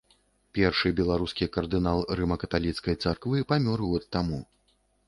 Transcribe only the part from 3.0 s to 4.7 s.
царквы памёр год таму.